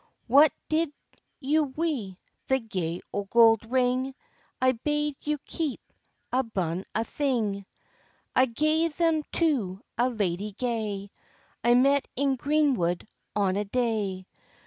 "What 0.25 0.51
did 0.67 0.91
you 1.39 1.61
wi' 1.77 2.17
the 2.47 2.57
gay 2.59 3.01
gold 3.29 3.69
ring, 3.71 4.15
I 4.59 4.71
bade 4.71 5.15
you 5.21 5.37
keep 5.45 5.79
abune 6.33 6.85
a' 6.95 7.03
thing?" 7.05 7.67
"I 8.35 8.47
gae 8.47 8.87
them 8.87 9.21
to 9.33 9.79
a 9.99 10.09
ladye 10.09 10.53
gay, 10.57 11.11
I 11.63 11.75
met 11.75 12.07
in 12.15 12.35
green 12.35 12.73
wood 12.73 13.07
on 13.35 13.55
a 13.55 13.63
day. 13.65 14.25